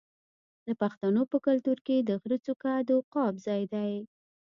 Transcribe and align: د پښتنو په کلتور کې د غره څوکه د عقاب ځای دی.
د 0.67 0.69
پښتنو 0.81 1.21
په 1.31 1.37
کلتور 1.45 1.77
کې 1.87 1.97
د 2.01 2.09
غره 2.21 2.37
څوکه 2.45 2.73
د 2.87 2.89
عقاب 2.99 3.33
ځای 3.45 3.63
دی. 3.73 3.91